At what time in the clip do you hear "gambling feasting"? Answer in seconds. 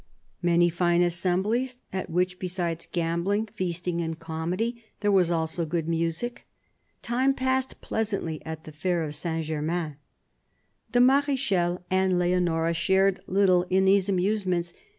2.91-4.01